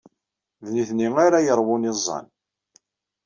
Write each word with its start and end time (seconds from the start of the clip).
D 0.65 0.67
nitni 0.73 1.07
ara 1.25 1.45
yeṛwun 1.45 1.87
iẓẓan. 1.91 2.25